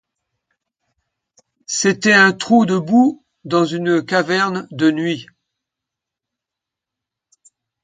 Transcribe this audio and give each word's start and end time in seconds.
C’était 1.67 2.13
un 2.15 2.33
trou 2.33 2.65
de 2.65 2.75
boue 2.79 3.23
dans 3.43 3.65
une 3.65 4.03
caverne 4.03 4.67
de 4.71 4.89
nuit. 4.89 5.27